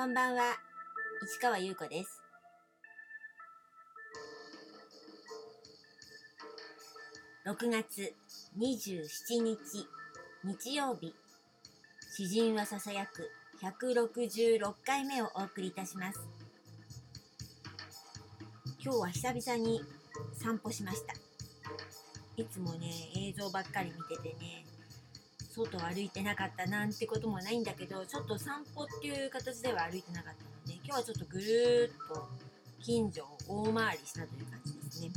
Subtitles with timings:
[0.00, 0.56] こんばんは、
[1.22, 2.22] 市川優子です。
[7.44, 8.14] 6月
[8.58, 9.86] 27日
[10.42, 11.14] 日曜日、
[12.16, 13.30] 詩人はささやく
[13.62, 16.18] 166回目をお送りいたします。
[18.82, 19.82] 今日は久々に
[20.32, 21.12] 散歩しました。
[22.38, 24.64] いつもね、映像ばっかり見ててね、
[25.50, 32.28] 外を歩いてなかったなんてこともないんだけどちょっと散歩っていう形では歩いてなかったので今日はちょっとぐるっと
[32.80, 35.10] 近所を大回りしたという感じですね。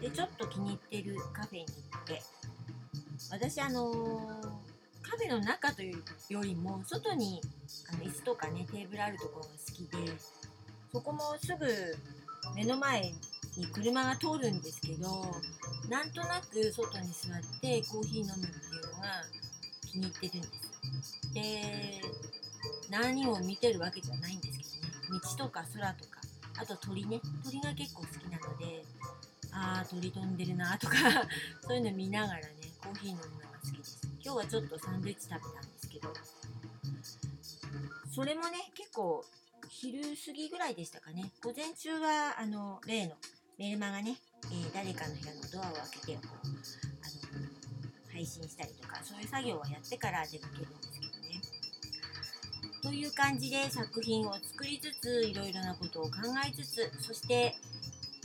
[0.00, 2.22] でちょっと気に入ってるカフェに行って
[3.30, 4.68] 私あのー
[5.08, 7.40] カフェの中というよりも外に
[7.90, 10.12] あの椅子とかねテーブルあるところが好きで
[10.92, 11.66] そこもすぐ
[12.54, 13.12] 目の前
[13.56, 15.24] に車が通るんですけど
[15.88, 19.24] なんとなく外に座ってコーヒー飲むっていうのが
[19.92, 21.34] 気に入ってるんです。
[21.34, 22.00] で、
[22.90, 26.20] 何を見てるわけじゃないんですけどね、道とか空とか、
[26.60, 28.84] あと鳥ね、鳥が結構好きなので、
[29.52, 30.96] あー、鳥飛んでるなとか、
[31.66, 32.48] そういうの見ながらね、
[32.82, 33.98] コーヒー飲むのが好きです。
[34.20, 36.12] 今日はちょっとサンドイッチ食べたんですけど、
[38.14, 39.24] それもね、結構
[39.68, 41.30] 昼過ぎぐらいでしたかね。
[41.42, 43.16] 午前中は、あの、例の
[43.58, 47.17] メルマがね、えー誰かの部屋のドアを開けて、こう、あの、
[48.18, 51.40] 配信したりとかそういう作業をやってから出かけるんですけどね。
[52.82, 57.54] という感じで作品を作りつついろいろなことを考えつつそして、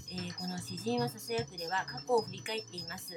[0.09, 3.13] えーこの「詩人はささやく」では過去を振り返っています。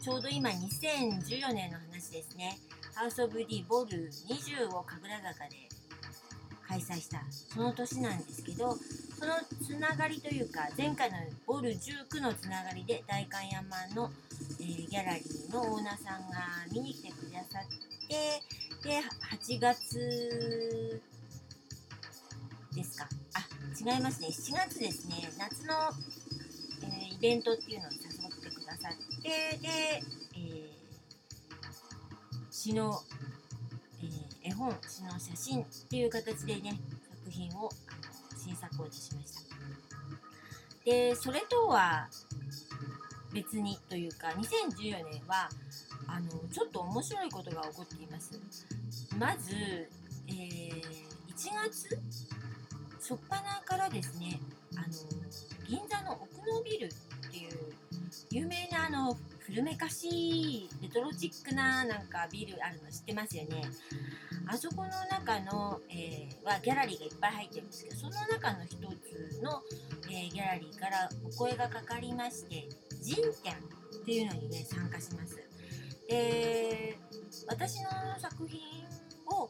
[0.00, 2.56] ちょうど今2014年の話ですね。
[2.94, 5.68] ハウス・オブ・ディ・ボル20を神楽坂で
[6.68, 8.78] 開催したその年なんですけど
[9.18, 9.32] その
[9.64, 13.64] つながりというか前回のボル19のつながりで大観山
[13.94, 14.10] の
[14.60, 16.36] えーギャラリーのオーナーさんが
[16.72, 18.42] 見に来てくださって
[18.88, 21.00] で8月
[22.74, 23.08] ですか？
[23.34, 24.28] あ違いますね。
[24.28, 25.30] 7月ですね。
[25.38, 25.74] 夏の、
[26.82, 29.68] えーイベントっていうのに誘ってくださってで、
[30.34, 30.76] えー
[32.50, 33.00] 詩の、
[34.02, 36.78] えー絵本詩の写真っていう形でね
[37.24, 37.70] 作品を
[38.46, 39.56] 新作を出しました。
[40.84, 42.08] でそれとは
[43.32, 45.48] 別にというか2014年は
[46.06, 48.40] あのちょっと面白いことが起こっています。
[49.18, 49.54] まず、
[50.28, 51.06] えー
[51.36, 51.88] 1月
[52.98, 54.40] 初っ端からですね
[54.74, 54.86] あの
[55.68, 57.74] 銀座の奥のビルっていう
[58.30, 63.62] 有名なあの古めかしいレトロチックななんかビルあるの知ってますよね。
[64.48, 69.62] あそこの中の、えーはギャラリーがいっぱい入ってるんですけどその中の一つの、
[70.08, 72.68] えーギャラリーからお声がかかりまして
[73.02, 73.54] 人展
[74.02, 75.36] っていうのにね参加します。
[76.08, 76.96] で
[77.48, 78.60] 私の作品
[79.26, 79.48] を、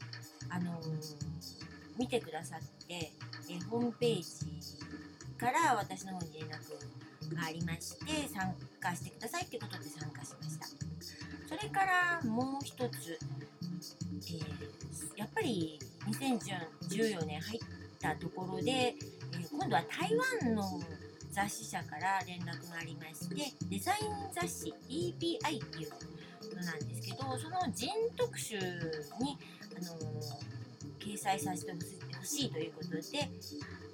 [0.49, 1.27] あのー
[1.99, 2.95] 見てくださって、
[3.51, 4.79] えホームページ
[5.39, 6.59] から私の方に連絡
[7.34, 10.66] がありまして参加してくださいってことで参加しました。
[11.56, 13.19] それからもう一つ、
[14.12, 14.76] えー
[15.16, 17.60] やっぱり2014年入っ
[18.00, 20.62] たところで、えー今度は台湾の
[21.31, 23.37] 雑誌社から連絡がありまして
[23.70, 25.91] デザイン雑誌 EPI っていう
[26.56, 30.56] のなんですけどその人特集に、あのー
[30.98, 32.98] 掲載させてほしいしいということで、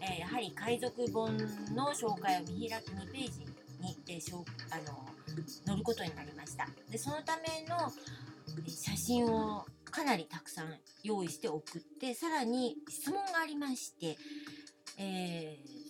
[0.01, 1.37] えーやはり海賊本
[1.75, 3.41] の紹介を見開き2ページ
[3.81, 4.99] に、えーしょあの
[5.65, 6.67] 載ることになりました。
[6.91, 7.93] でそのための
[8.69, 14.17] 写真をかなりたくさん用意して送ってさらに質問がありまして、
[14.99, 15.83] えー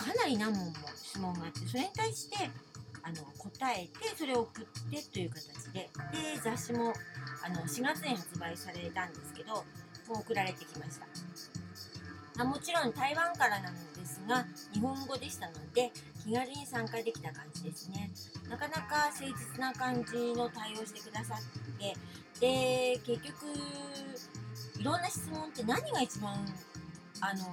[0.00, 2.50] かなり何問も質問があってそれに対して
[3.02, 5.90] あの答えてそれを送ってという形でで
[6.42, 6.94] 雑誌も
[7.44, 9.62] あの4月に発売されたんですけども
[10.10, 11.06] う送られてきました。
[12.40, 15.92] あもちろん台湾からなんですが日本語でしたので
[16.24, 18.10] 気軽に参加できた感じですね。
[18.48, 21.94] なかなか誠実な感じの対応してくださって
[22.40, 23.46] で結局
[24.78, 26.32] いろんな質問って何が一番
[27.20, 27.44] あの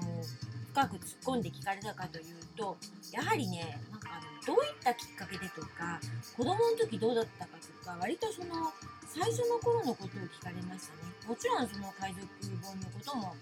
[0.72, 2.26] 深く突っ込んで聞かれたかという
[2.56, 2.78] と
[3.12, 6.00] やはりねなんかあのどういったきっかけでとか
[6.38, 8.72] 子供の時どうだったかとか割とその
[9.06, 11.12] 最初の頃のことを聞かれましたね。
[11.28, 12.26] もちろんその海賊
[12.64, 13.36] 本のことも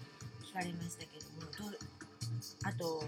[0.56, 1.76] かれましたけどもど
[2.64, 3.04] あと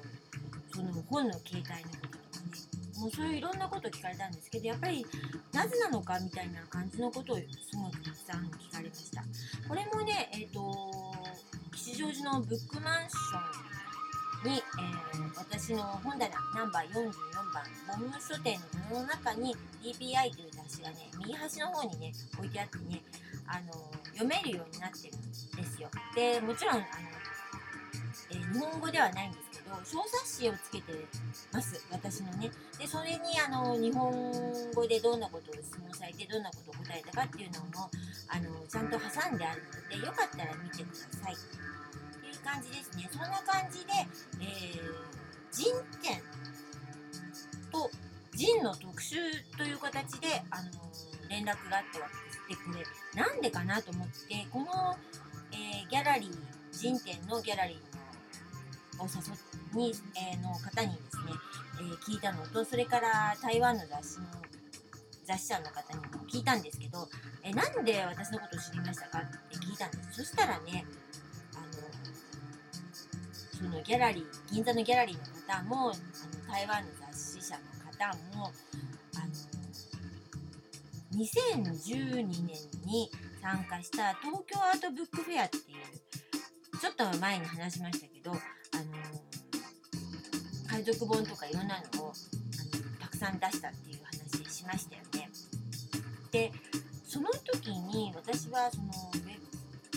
[0.74, 2.88] その本の形態のこととかね。
[2.98, 5.06] もうそういういろんなこと聞かれたんですけどやっぱり
[5.52, 7.42] なぜなのかみたいな感じのことをす
[7.76, 9.22] ごくたくさん聞かれました。
[9.68, 11.14] これもねえっ、と
[11.72, 17.12] 吉祥寺のブックマンションに、えー私の本棚ナンバー44
[17.54, 23.02] 番ボム書店の棚の中に DPI という雑誌がね右端の方にね置いてあってね
[23.46, 23.72] あの
[24.12, 25.20] 読めるようになってるん
[25.56, 25.88] ですよ。
[26.14, 26.84] でもちろんあの
[28.30, 30.92] えー日本語ではないんですけど小冊子をつけて
[31.52, 32.50] ます私のね。
[32.78, 34.12] でそれにあの日本
[34.74, 37.90] 語でどんなことを質問されてどんなことを答えたかっていうのも
[38.28, 41.34] あのちゃんと挟んであるのでよかったら見てください。
[41.34, 41.36] っ
[42.20, 43.08] ていう感じですね。
[43.12, 43.92] そんな感じで、
[44.40, 44.92] えー、
[45.52, 45.72] 人
[46.02, 46.22] 展
[47.70, 47.90] と
[48.34, 49.16] 人の特集
[49.56, 50.70] という形で、あの
[51.28, 52.38] 連絡があったわけです。
[52.48, 54.96] でこれなんでかなと思ってこの、
[55.52, 56.30] えーギャラリー
[56.70, 57.82] 人展のギャラリーの
[58.98, 61.32] を誘に、えーの方にですね、
[61.80, 64.26] えー聞いたのとそれから台湾の雑誌の
[65.24, 67.08] 雑誌社の方にも聞いたんですけど、
[67.42, 70.24] えーなんで私のことを知りましたかって聞いたんです。
[70.24, 70.84] そしたらね
[71.54, 71.60] あ
[73.62, 75.24] のそのギャラリー銀座のギャラリーの
[75.54, 75.94] 方もあの
[76.52, 78.52] 台湾の雑誌社の方も
[79.16, 79.32] あの
[81.18, 82.48] 2012年
[82.86, 83.10] に
[83.42, 85.64] 参加した東京アートブックフェアっていう
[86.78, 88.32] ちょっと前に話しましたけど
[90.78, 95.28] 海賊本とかいろんなのをあのたくさん出したっていう話しましたよね。
[96.30, 96.52] で
[97.04, 98.92] その時に私はその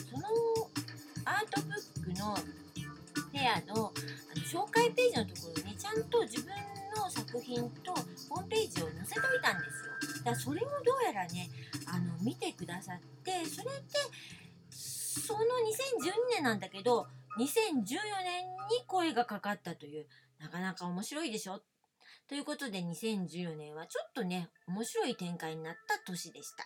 [0.09, 0.27] その
[1.23, 6.51] アートブックのフェアのあの紹介ページのところにちゃんと自分
[6.97, 7.93] の作品と
[8.29, 10.17] ホームページを載せといたんですよ。
[10.17, 11.47] だからそれをどうやらね
[11.85, 13.71] あの見てくださってそれで
[14.71, 15.45] その2012
[16.33, 17.05] 年なんだけど
[17.37, 17.75] 2014
[18.23, 20.07] 年に声がかかったという
[20.41, 21.61] なかなか面白いでしょ？
[22.27, 26.65] ということで2014年はちょっとね面白い展開になった年でした。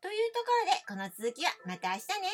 [0.00, 2.28] というところでこの続きはまた明日ね